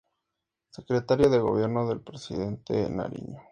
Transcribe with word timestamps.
Secretario 0.71 1.29
de 1.29 1.37
Gobierno 1.37 1.87
del 1.87 2.01
presidente 2.01 2.89
Nariño. 2.89 3.39